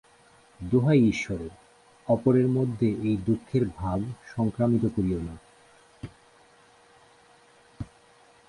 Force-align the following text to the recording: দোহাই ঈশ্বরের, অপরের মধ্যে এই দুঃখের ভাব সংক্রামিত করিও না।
দোহাই 0.59 1.01
ঈশ্বরের, 1.07 1.53
অপরের 2.07 2.47
মধ্যে 2.47 2.87
এই 3.03 3.17
দুঃখের 3.25 3.63
ভাব 3.77 3.99
সংক্রামিত 4.35 4.85
করিও 4.95 5.21
না। 5.21 5.35